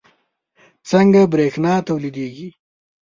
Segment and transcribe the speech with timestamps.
[0.89, 2.49] څنګه بریښنا تولیدیږي